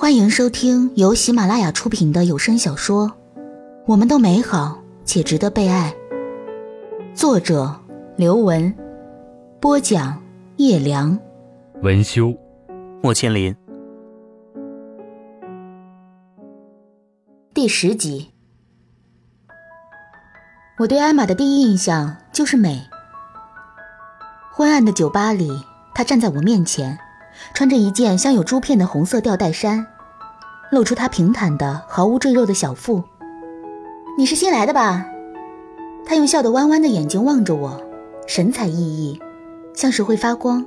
[0.00, 3.06] 欢迎收听由喜马拉雅出品的有声小说
[3.86, 5.94] 《我们都美好且值得被爱》，
[7.14, 7.78] 作者
[8.16, 8.74] 刘文，
[9.60, 10.18] 播讲
[10.56, 11.18] 叶良，
[11.82, 12.34] 文修，
[13.02, 13.54] 莫千林。
[17.52, 18.30] 第十集，
[20.78, 22.80] 我对艾玛的第一印象就是美。
[24.50, 25.62] 昏暗的酒吧里，
[25.94, 26.98] 她站在我面前。
[27.54, 29.86] 穿着一件镶有珠片的红色吊带衫，
[30.70, 33.02] 露出她平坦的、毫无赘肉的小腹。
[34.18, 35.06] 你是新来的吧？
[36.04, 37.80] 她用笑得弯弯的眼睛望着我，
[38.26, 39.20] 神采奕奕，
[39.74, 40.64] 像是会发光。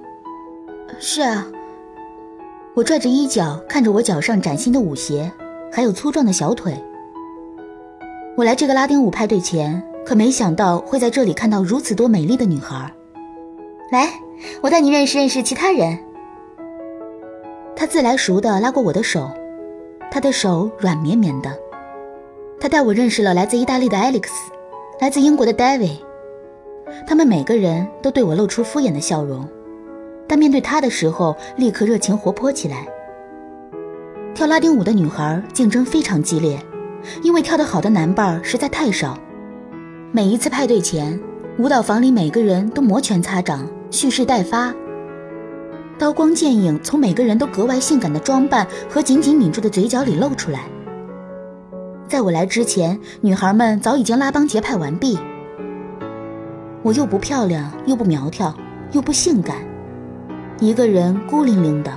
[0.99, 1.45] 是啊。
[2.75, 5.31] 我拽着衣角，看着我脚上崭新的舞鞋，
[5.71, 6.75] 还有粗壮的小腿。
[8.35, 12.91] 我来这个拉丁舞派对前，可没想到会在这里看到如此多美丽的女孩。
[13.91, 14.09] 来，
[14.61, 15.99] 我带你认识认识其他人。
[17.83, 19.29] 他自来熟地拉过我的手，
[20.09, 21.53] 他的手软绵绵的。
[22.57, 24.29] 他带我认识了来自意大利的 Alex，
[25.01, 25.97] 来自英国的 David。
[27.05, 29.45] 他们每个人都对我露出敷衍的笑容，
[30.29, 32.87] 但面对他的时候，立刻热情活泼起来。
[34.33, 36.57] 跳拉丁舞的女孩竞争非常激烈，
[37.21, 39.17] 因为跳得好的男伴实在太少。
[40.13, 41.19] 每一次派对前，
[41.57, 44.73] 舞蹈房里每个人都摩拳擦掌，蓄势待发。
[45.99, 50.61] 刀光剑影从每个人都格外性感的装扮和紧紧抿住的嘴角里露出来。
[52.07, 55.17] 在我来之前，女孩们早已经拉帮结派完毕。
[56.81, 58.53] 我又不漂亮，又不苗条，
[58.91, 59.57] 又不性感，
[60.59, 61.91] 一个人孤零零的，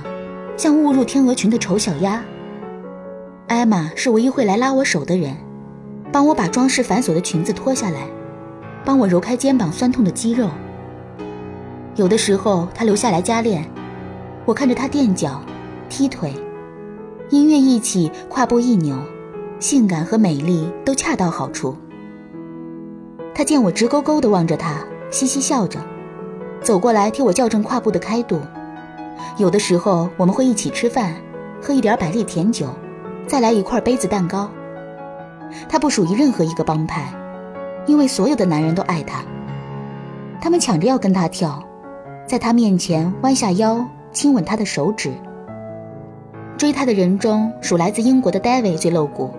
[0.55, 2.23] 像误入天鹅群的丑小鸭。
[3.47, 5.35] 艾玛是唯一会来拉我手的人，
[6.11, 8.07] 帮我把装饰繁琐的裙子脱下来，
[8.85, 10.49] 帮我揉开肩膀酸痛的肌肉。
[11.95, 13.69] 有的时候，她留下来加练。
[14.47, 15.41] 我看着他垫脚、
[15.89, 16.33] 踢腿，
[17.31, 18.95] 音乐一起，胯部一扭，
[19.59, 21.75] 性感和美丽都恰到好处。
[23.35, 24.77] 他见我直勾勾地望着他，
[25.11, 25.81] 嘻嘻笑着，
[26.61, 28.39] 走过来替我校正胯部的开度。
[29.35, 31.13] 有的时候我们会一起吃饭，
[31.61, 32.67] 喝一点百利甜酒，
[33.27, 34.49] 再来一块杯子蛋糕。
[35.67, 37.13] 他不属于任何一个帮派，
[37.85, 39.25] 因为所有的男人都爱他，
[40.39, 41.61] 他们抢着要跟他跳，
[42.25, 43.85] 在他面前弯下腰。
[44.17, 45.11] 亲吻他的手指。
[46.57, 49.29] 追他的人中，属来自英国的 David 最露骨，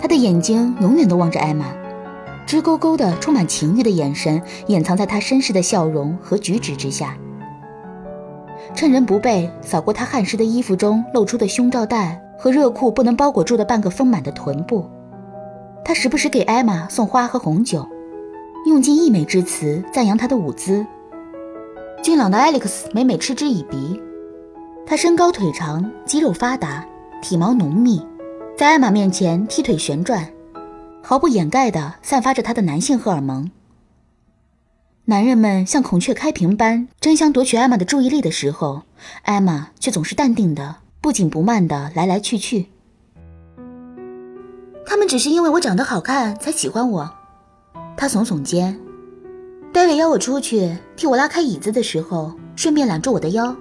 [0.00, 1.66] 他的眼睛永远都望着艾玛，
[2.44, 7.16] 直勾勾的、充满情欲的眼神掩藏在他绅士的笑容和举止之下。
[8.74, 14.84] 趁人不备，扫过他汗湿的衣服中露出的胸罩带和热裤不能包裹住的半个丰满的臀部。
[15.84, 17.86] 他时不时给艾玛送花和红酒，
[18.66, 20.84] 用尽溢美之词赞扬她的舞姿。
[22.02, 24.00] 俊朗的 Alex 每每嗤之以鼻，
[24.86, 26.82] 他身高腿长，肌肉发达，
[27.20, 28.00] 体毛浓密，
[28.56, 30.26] 在艾玛面前踢腿旋转，
[31.02, 33.50] 毫不掩盖地散发着他的男性荷尔蒙。
[35.04, 38.82] 男人们像孔雀开屏般争相夺取艾玛的注意力的时候，
[39.22, 42.68] 艾玛却总是淡定的、不紧不慢的来来去去。
[44.86, 47.10] 他们只是因为我长得好看才喜欢我，
[47.94, 48.80] 他耸耸肩。
[49.72, 53.54] 戴维邀我出去替我拉开椅子的时候，顺便揽住我的腰。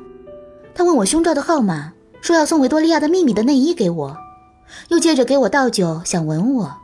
[0.74, 4.18] 他问我胸罩的号码，说要送维多利亚的秘密的内衣给我，
[4.88, 6.75] 又借着给我倒酒，想吻我。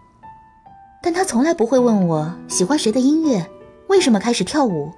[1.02, 3.46] 但他从来不会问我喜欢谁的音乐，
[3.88, 4.92] 为什么开始跳舞，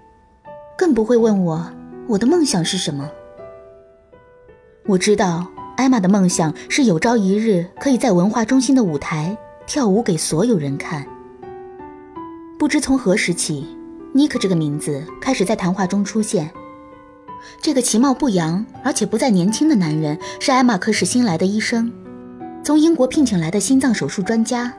[0.77, 1.65] 更不会问我
[2.07, 3.09] 我的梦想是什么。
[4.85, 11.05] 我知道艾玛的梦想是有朝一日可以在文化中心的舞台跳舞给所有人看。
[12.59, 13.76] 不知从何时起。
[14.13, 16.49] 尼克这个名字开始在谈话中出现。
[17.61, 21.91] 这个其貌不扬而且不再年轻的男人是艾玛克市新来的医生，
[22.63, 24.73] 从英国聘请来的心脏手术专家。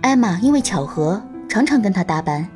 [0.00, 2.46] 艾玛因为巧合常常跟他搭班，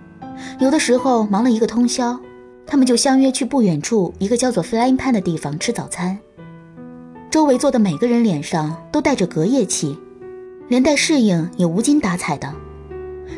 [0.58, 2.18] 有的时候忙了一个通宵，
[2.66, 6.18] 他们就相约去不远处一个叫做 Flying Pan 的地方吃早餐。
[7.30, 9.96] 周围坐的每个人脸上都带着隔夜气，
[10.68, 12.52] 连带适应也无精打采的。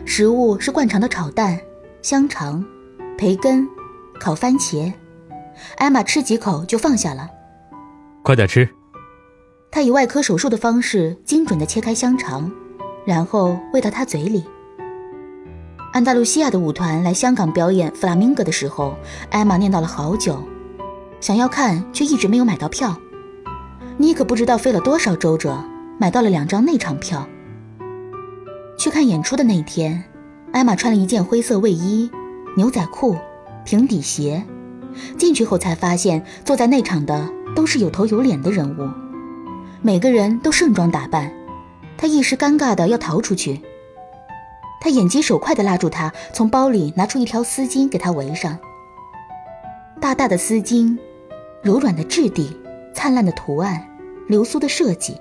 [0.04, 1.60] 食物是惯常的炒蛋。
[2.02, 2.64] 香肠、
[3.18, 3.68] 培根、
[4.18, 4.92] 烤番茄，
[5.76, 7.28] 艾玛吃几口就放下了。
[8.22, 8.68] 快点吃。
[9.70, 12.50] 他以外科手术的方式精准地切开香肠，
[13.04, 14.44] 然后喂到他嘴里。
[15.92, 18.96] 安达卢西亚的舞团来香港表演《弗拉明戈》的时候，
[19.30, 20.42] 艾玛念叨了好久，
[21.20, 22.96] 想要看却一直没有买到票。
[23.98, 25.62] 妮可不知道费了多少周折，
[25.98, 27.28] 买到了两张内场票。
[28.78, 30.02] 去看演出的那天。
[30.52, 32.10] 艾玛穿了一件灰色卫衣、
[32.56, 33.16] 牛仔裤、
[33.64, 34.44] 平底鞋，
[35.16, 38.90] 进去后才发现坐在内场的都是有头有脸的人物，
[39.80, 41.32] 每个人都盛装打扮，
[41.96, 43.60] 他一时尴尬的要逃出去。
[44.80, 48.58] 他眼疾手快的拉住他，从包里拿出一条丝巾给他围上。
[50.00, 50.98] 大大的丝巾，
[51.62, 52.56] 柔软的质地，
[52.92, 53.86] 灿烂的图案，
[54.26, 55.16] 流苏的设计，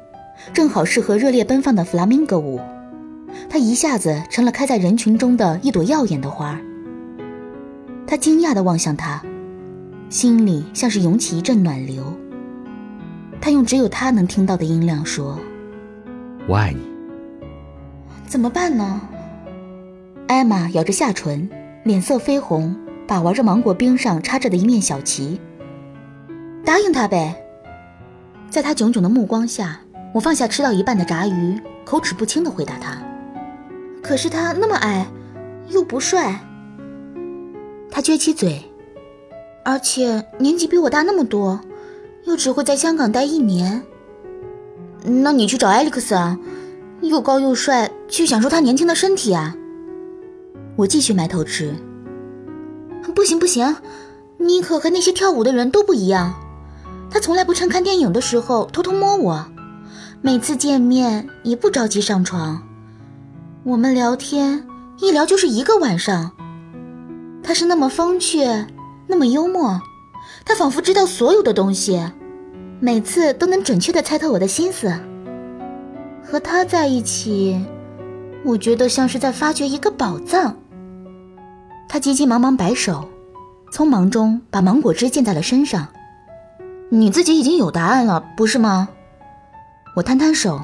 [0.54, 2.60] 正好适合热烈奔放的弗拉明戈舞。
[3.50, 6.60] 他一下子成了开在人群中的一朵耀眼的花。
[8.06, 9.22] 他惊讶地望向他，
[10.10, 12.14] 心里像是涌起一阵暖流。
[13.42, 15.40] 他用只有他能听到的音量说
[16.48, 16.82] ：“我爱你。”
[18.28, 19.02] 怎么办呢？
[20.28, 21.50] 艾玛咬着下唇，
[21.84, 22.76] 脸色绯红，
[23.08, 25.40] 把玩着芒果冰上插着的一面小旗。
[26.64, 27.36] 答应他呗。
[28.50, 29.80] 在他炯炯的目光下，
[30.14, 32.98] 我放下吃到一半的炸鱼，口齿不清地回答他
[34.02, 35.08] ：“可是他那么矮，
[35.70, 36.40] 又不帅。”
[37.92, 38.64] 他撅起嘴，
[39.66, 41.60] 而且年纪比我大那么多，
[42.26, 43.82] 又只会在香港待一年。
[45.04, 46.38] 那你去找艾利克斯啊，
[47.02, 49.56] 又高又帅，去享受他年轻的身体啊。
[50.76, 51.74] 我继续埋头吃。
[53.16, 53.76] 不行不行，
[54.38, 56.36] 尼克和那些跳舞的人都不一样。
[57.10, 59.46] 他从来不趁看电影的时候偷偷摸我，
[60.22, 62.62] 每次见面也不着急上床。
[63.66, 64.66] 我们聊天
[65.00, 66.32] 一聊就是一个晚上。
[67.44, 68.40] 他是那么风趣，
[69.06, 69.82] 那么幽默，
[70.46, 72.02] 他仿佛知道所有的东西，
[72.80, 74.94] 每次都能准确地猜透我的心思。
[76.24, 77.62] 和他在一起，
[78.46, 80.56] 我觉得像是在发掘一个宝藏。
[81.90, 83.10] 他急急忙忙摆手，
[83.74, 85.86] 匆忙中把芒果汁溅在了身上。
[86.90, 88.88] 你自己已经有答案了，不是吗？
[89.98, 90.62] 我摊摊手，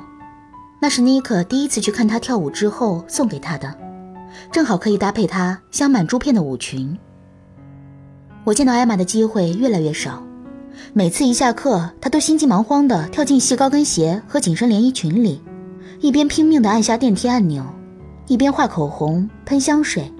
[0.82, 3.74] 那是尼克第一次去看他跳舞之后送给他的，
[4.52, 6.98] 正好可以搭配他镶满珠片的舞裙。
[8.44, 10.22] 我见到艾玛的机会越来越少，
[10.94, 15.42] 每次一下课，她都心急忙慌地跳进细高跟鞋和紧身连衣裙里，
[16.02, 17.66] 一边拼命地按下电梯按钮，
[18.28, 20.12] 一边画口红、喷香水。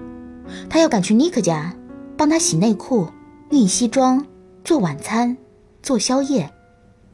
[0.68, 1.72] 他要赶去尼克家，
[2.16, 3.06] 帮他洗内裤、
[3.50, 4.24] 熨西装、
[4.64, 5.36] 做晚餐、
[5.82, 6.50] 做宵夜、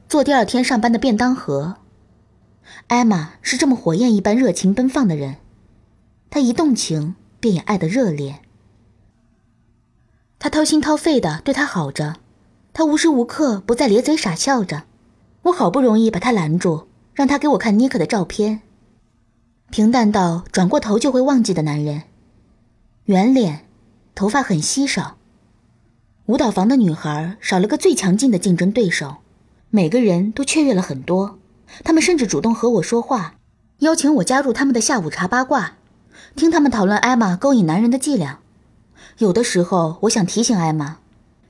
[0.08, 1.74] 做第二天上班的便当盒。
[2.88, 5.36] 艾玛是这么火焰一般热情奔放的人，
[6.30, 8.40] 他一动情便也爱得热烈。
[10.38, 12.16] 他掏心掏肺地对他好着，
[12.72, 14.84] 他无时无刻不在咧嘴傻笑着。
[15.42, 18.62] 我好不容易把他拦住，让他给我看尼克的照片。
[19.70, 22.02] 平淡到转过头就会忘记的男人。
[23.06, 23.66] 圆脸，
[24.14, 25.16] 头发很稀少。
[26.26, 29.16] 舞蹈房的女孩少了个最强劲的竞争对手，
[29.70, 31.38] 每个人都雀跃了很多。
[31.84, 33.34] 他们甚至主动和我说话，
[33.78, 35.72] 邀请我加入他们的下午茶八卦，
[36.36, 38.38] 听他们讨论艾玛勾引男人的伎俩。
[39.18, 40.98] 有的时候，我想提醒艾玛，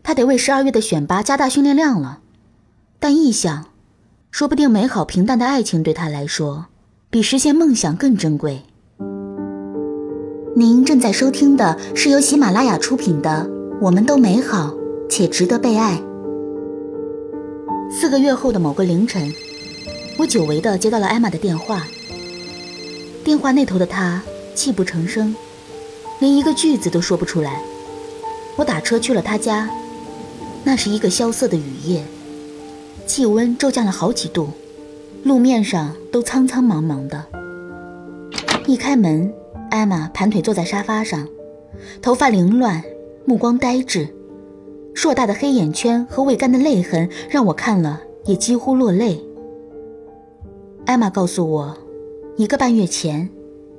[0.02, 2.20] 她得为十二月的选拔加大训练量了。
[2.98, 3.66] 但一想，
[4.30, 6.66] 说不定美好平淡的爱情对她来说，
[7.10, 8.62] 比实现梦想更珍贵。
[10.54, 13.48] 您正在收听的是由喜马拉雅出品的
[13.80, 14.74] 《我们都美好
[15.08, 15.98] 且值得被爱》。
[17.90, 19.32] 四个月后的某个凌晨，
[20.18, 21.86] 我久违的接到了艾玛的电话。
[23.24, 24.22] 电话那头的她
[24.54, 25.34] 泣不成声，
[26.20, 27.62] 连一个句子都说不出来。
[28.56, 29.70] 我打车去了她家，
[30.64, 32.04] 那是一个萧瑟的雨夜，
[33.06, 34.48] 气温骤降了好几度，
[35.22, 37.24] 路面上都苍苍茫茫的。
[38.66, 39.32] 一开门。
[39.70, 41.26] 艾玛盘腿坐在沙发上，
[42.02, 42.84] 头发凌乱，
[43.24, 44.06] 目光呆滞，
[44.92, 49.24] 硕大的黑眼圈和未干的泪痕让我看了也几乎落泪。
[50.92, 51.74] 艾玛告诉我，
[52.36, 53.26] 一个半月前，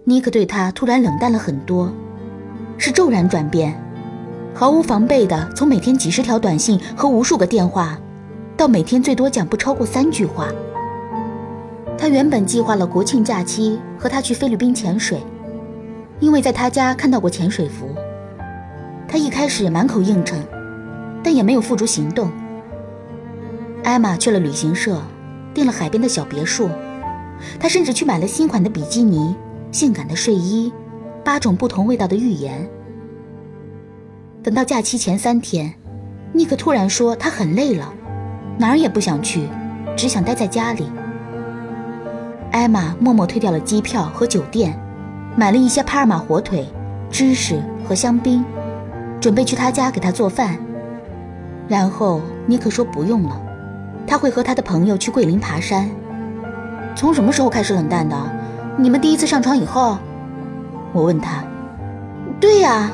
[0.03, 1.93] 尼克对她突然冷淡了很多，
[2.79, 3.79] 是骤然转变，
[4.51, 8.00] 毫无防备的从每天几十条短信和无数个电话，
[8.58, 10.48] 到每天最多讲不超过三句话。
[12.00, 15.22] 他原本计划了国庆假期和他去菲律宾潜水。
[16.20, 17.89] 因为在他家看到过潜水服，
[19.08, 20.39] 他一开始满口应承，
[21.24, 22.32] 但也没有付诸行动。
[23.84, 25.00] 艾玛去了旅行社，
[25.53, 26.67] 订了海边的小别墅，
[27.59, 29.35] 他甚至去买了新款的比基尼、
[29.71, 30.71] 性感的睡衣、
[31.23, 32.67] 八种不同味道的浴盐。
[34.41, 35.73] 等到假期前三天，
[36.31, 37.93] 尼克突然说他很累了，
[38.57, 39.47] 哪儿也不想去，
[39.95, 40.85] 只想待在家里。
[42.51, 44.79] 艾玛默默退掉了机票和酒店。
[45.35, 46.63] 买了一些帕尔玛火腿、
[47.09, 48.45] 芝士和香槟，
[49.19, 50.59] 准备去他家给他做饭。
[51.67, 53.41] 然后尼克说不用了，
[54.05, 55.89] 他会和他的朋友去桂林爬山。
[56.95, 58.15] 从什么时候开始冷淡的？
[58.77, 59.97] 你们第一次上床以后？
[60.93, 61.43] 我问他。
[62.39, 62.91] 对呀。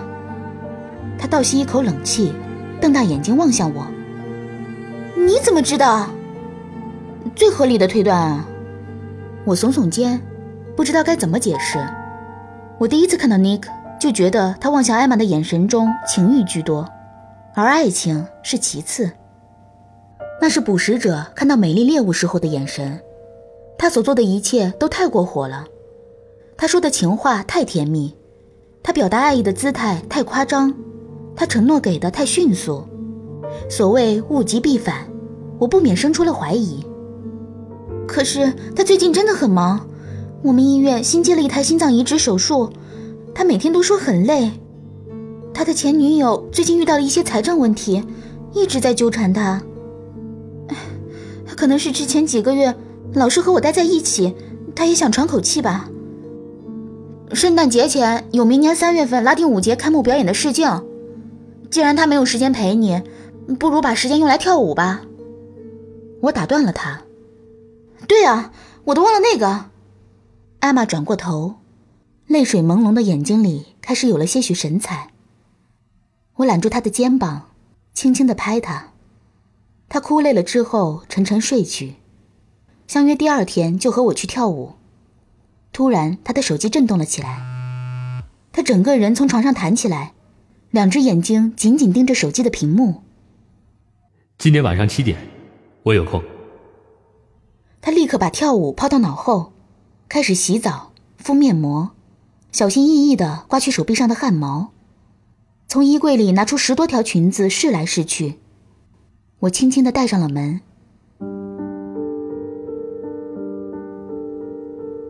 [1.17, 2.33] 他倒吸一口冷气，
[2.79, 3.85] 瞪大眼睛望向我。
[5.15, 6.07] 你怎么知道？
[7.35, 8.45] 最合理的推断啊。
[9.43, 10.21] 我耸耸肩，
[10.77, 11.77] 不知道该怎么解释。
[12.77, 13.63] 我第一次看到 Nick，
[13.99, 16.87] 就觉得他望向艾玛的眼神中情欲居多，
[17.53, 19.11] 而爱情是其次。
[20.41, 22.97] 那是捕食者看到美丽猎物时候的眼神。
[23.79, 25.65] 他所做的一切都太过火了，
[26.57, 28.13] 他说的情话太甜蜜，
[28.83, 30.73] 他表达爱意的姿态太夸张，
[31.33, 32.83] 他承诺给的太迅速。
[33.69, 35.07] 所谓物极必反，
[35.57, 36.85] 我不免生出了怀疑。
[38.05, 39.87] 可是他最近真的很忙，
[40.43, 42.69] 我们医院新接了一台心脏移植手术，
[43.33, 44.51] 他每天都说很累。
[45.53, 48.03] 他的前女友最近遇到了一些财政问题，
[48.53, 49.63] 一直在纠缠他。
[51.55, 52.75] 可能是之前几个月
[53.13, 54.35] 老是和我待在一起，
[54.75, 55.89] 他也想喘口气吧。
[57.33, 60.67] 圣诞节前有明年三月份拉丁舞节开幕表演的试镜，
[61.69, 63.01] 既然他没有时间陪你，
[63.59, 65.01] 不如把时间用来跳舞吧。
[66.21, 67.01] 我打断了他。
[68.07, 68.51] 对啊，
[68.85, 69.65] 我都忘了那个。
[70.59, 71.55] 艾玛转过头，
[72.27, 75.11] 泪水朦胧的眼睛里开始有了些许神采。
[76.37, 77.49] 我揽住她的肩膀，
[77.93, 78.87] 轻轻的拍她。
[79.87, 81.95] 他哭累了之后，沉沉睡去，
[82.89, 84.73] 相约第二天就和我去跳舞。
[85.71, 90.13] 突然，他的手机震动了起来，他整个人从床上弹起来，
[90.71, 93.03] 两只眼睛紧紧盯着手机的屏幕。
[94.39, 95.19] 今天晚上七点，
[95.83, 96.23] 我有空。
[97.79, 99.53] 他立刻把跳舞抛到脑后，
[100.07, 101.91] 开始洗澡、敷面膜，
[102.51, 104.71] 小心翼翼地刮去手臂上的汗毛，
[105.67, 108.39] 从衣柜里拿出十多条裙子试来试去。
[109.41, 110.61] 我轻轻地带上了门。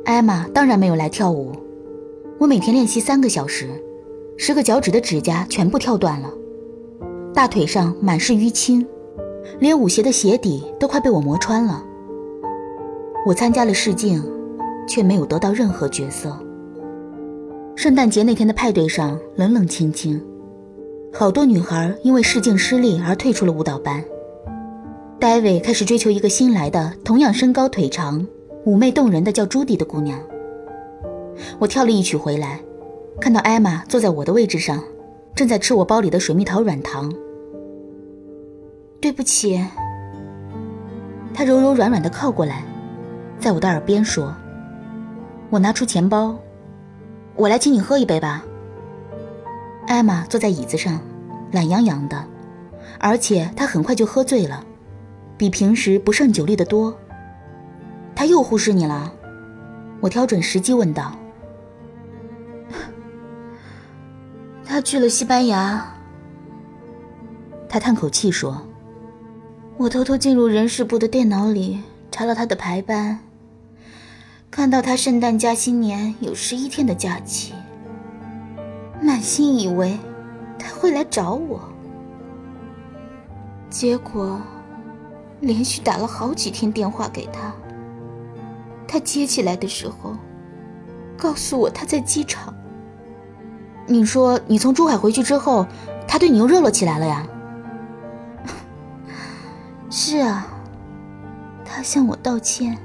[0.09, 1.51] 艾玛当然没有来跳舞。
[2.39, 3.69] 我每天练习三个小时，
[4.37, 6.33] 十个脚趾的指甲全部跳断了，
[7.31, 8.83] 大腿上满是淤青，
[9.59, 11.83] 连舞鞋的鞋底都快被我磨穿了。
[13.23, 14.19] 我参加了试镜，
[14.87, 16.35] 却没有得到任何角色。
[17.75, 20.19] 圣诞节那天的派对上冷冷清清，
[21.13, 24.03] 好多女孩因为试镜失利而退出了舞蹈班。
[25.19, 28.25] 戴维开始追求一个新来的、同样身高腿长、
[28.69, 30.19] 妩媚动人的叫朱迪的姑娘。
[31.57, 32.59] 我跳了一曲回来，
[33.19, 34.83] 看到艾玛坐在我的位置上，
[35.33, 37.11] 正在吃我包里的水蜜桃软糖。
[39.01, 39.59] 对不起。
[41.33, 42.63] 她柔柔软软的靠过来，
[43.39, 44.35] 在我的耳边说
[45.49, 46.37] ：“我拿出钱包，
[47.35, 48.45] 我来请你喝一杯吧。”
[49.87, 50.99] 艾玛坐在椅子上，
[51.51, 52.23] 懒洋洋的，
[52.99, 54.63] 而且她很快就喝醉了。
[55.37, 56.95] 比平时不胜酒力的多。
[58.19, 59.09] 他又忽视你了，
[60.01, 61.15] 我挑准时机问道。
[64.65, 65.95] 他去了西班牙。
[67.69, 68.61] 他叹口气说
[69.79, 73.19] ：“我偷偷进入人事部的电脑里查了他的排班，
[74.51, 77.53] 看到他圣诞加新年有十一天的假期，
[79.01, 79.97] 满心以为
[80.57, 81.61] 他会来找我，
[83.69, 84.41] 结果……”
[85.39, 87.53] 连续打了好几天电话给他，
[88.91, 90.17] 他接起来的时候，
[91.15, 92.51] 告诉我他在机场。
[93.85, 95.67] 你说你从珠海回去之后，
[96.07, 97.27] 他对你又热络起来了呀？
[99.91, 100.47] 是啊，
[101.63, 102.75] 他向我道歉，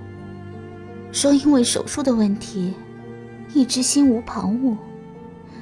[1.10, 2.74] 说因为手术的问题，
[3.54, 4.76] 一直心无旁骛，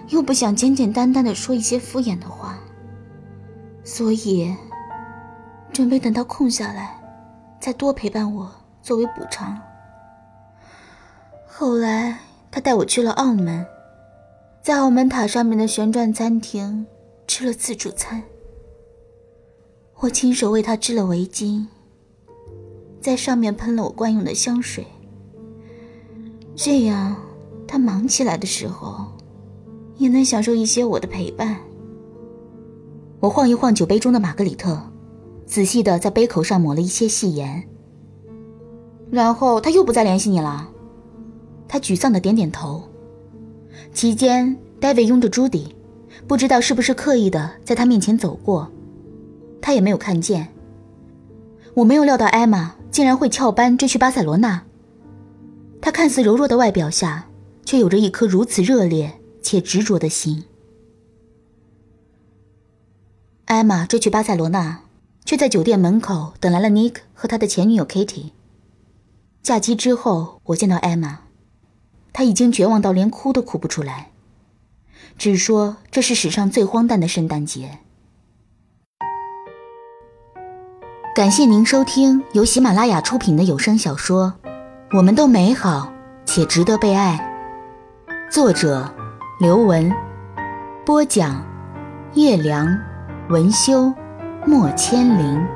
[0.09, 2.59] 又不想简简单单的说一些敷衍的话，
[3.85, 4.53] 所以。
[5.73, 6.95] 准备等到空下来，
[7.59, 8.47] 再多陪伴我
[8.83, 9.59] 作为补偿。
[11.63, 12.19] 后来
[12.51, 13.65] 他带我去了澳门，
[14.65, 16.85] 在澳门塔上面的旋转餐厅
[17.29, 18.21] 吃了自助餐。
[20.01, 21.65] 我亲手为他织了围巾，
[23.01, 24.85] 在上面喷了我惯用的香水。
[26.57, 27.15] 这样，
[27.69, 29.07] 他忙起来的时候，
[29.99, 31.57] 也能享受一些我的陪伴。
[33.21, 34.83] 我晃一晃酒杯中的玛格里特。
[35.47, 37.69] 仔细的在杯口上抹了一些细盐，
[39.13, 40.71] 然后他又不再联系你了。
[41.73, 42.87] 他沮丧的点点头。
[43.95, 45.75] 期间，戴维拥着朱迪，
[46.27, 48.71] 不知道是不是刻意的在他面前走过，
[49.59, 50.49] 他也没有看见。
[51.73, 54.63] 我没有料到艾玛竟然会翘班追去巴塞罗那。
[55.81, 57.27] 她看似柔弱的外表下，
[57.65, 60.45] 却有着一颗如此热烈且执着的心。
[63.47, 64.81] 艾玛追去巴塞罗那。
[65.25, 68.33] 却在酒店门口等来了 Nick 和他的前女友 Kitty。
[69.41, 71.19] 假期之后，我见到 Emma，
[72.13, 74.11] 他已经绝望到连哭都哭不出来，
[75.17, 77.79] 只说这是史上最荒诞的圣诞节。
[81.15, 84.33] 感谢您收听由喜马拉雅出品的有声小说
[84.97, 85.93] 《我们都美好
[86.25, 87.35] 且值得被爱》，
[88.33, 88.91] 作者
[89.39, 89.93] 刘文，
[90.87, 91.45] 播讲
[92.15, 92.67] 叶良，
[93.29, 93.93] 文修，
[94.47, 95.47] 莫千灵。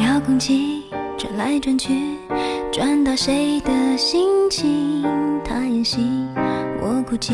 [0.00, 0.75] 遥控器
[1.18, 1.94] 转来转去，
[2.70, 5.02] 转到谁的心情？
[5.42, 5.98] 他演戏，
[6.80, 7.32] 我哭泣，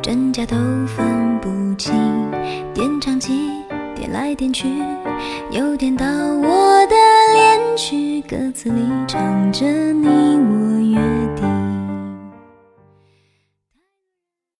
[0.00, 0.56] 真假都
[0.86, 1.92] 分不清。
[2.72, 3.50] 点唱机
[3.96, 4.68] 点来点去，
[5.50, 6.94] 又点到我的
[7.34, 11.11] 恋曲，歌词里唱着你我愿。